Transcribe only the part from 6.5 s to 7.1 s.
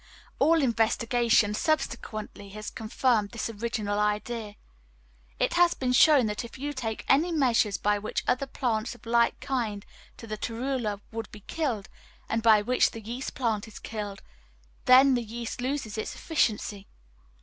you take